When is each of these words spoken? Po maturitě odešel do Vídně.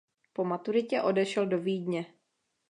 Po 0.33 0.43
maturitě 0.45 1.01
odešel 1.01 1.45
do 1.47 1.59
Vídně. 1.59 2.13